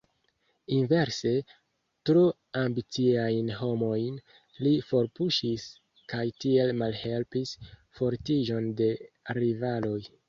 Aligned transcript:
Inverse, 0.75 1.33
tro 2.09 2.23
ambiciajn 2.61 3.51
homojn 3.59 4.17
li 4.67 4.71
forpuŝis 4.87 5.67
kaj 6.15 6.25
tiel 6.45 6.75
malhelpis 6.83 7.53
fortiĝon 8.01 8.73
de 8.83 8.93
rivaloj. 9.41 9.99